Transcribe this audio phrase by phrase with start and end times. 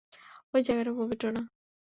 [0.53, 1.41] ওই জায়গাটা পবিত্র না।